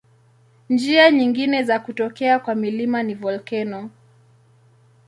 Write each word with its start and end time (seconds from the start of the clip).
Njia 0.69 1.11
nyingine 1.11 1.57
ya 1.65 1.79
kutokea 1.79 2.39
kwa 2.39 2.55
milima 2.55 3.03
ni 3.03 3.13
volkeno. 3.15 3.89